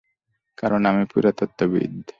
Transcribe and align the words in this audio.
কারণ 0.57 0.81
আমি 0.85 1.03
পুরাতত্ত্ববিদ। 1.05 2.05